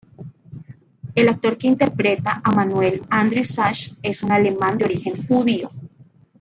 El 1.13 1.29
actor 1.29 1.59
que 1.59 1.67
interpreta 1.67 2.41
a 2.43 2.49
Manuel, 2.55 3.03
Andrew 3.11 3.43
Sachs, 3.43 3.91
es 4.01 4.23
un 4.23 4.31
alemán 4.31 4.79
de 4.79 4.85
origen 4.85 5.27
judío. 5.27 5.69